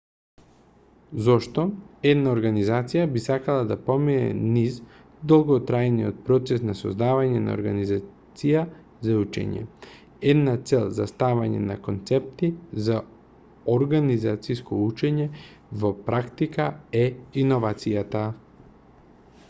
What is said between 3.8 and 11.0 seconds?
помине низ долготрајниот процес на создавање организација за учење една цел